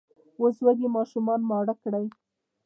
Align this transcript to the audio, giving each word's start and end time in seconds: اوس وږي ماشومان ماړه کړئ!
اوس 0.39 0.55
وږي 0.65 0.87
ماشومان 0.97 1.41
ماړه 1.49 1.73
کړئ! 1.83 2.05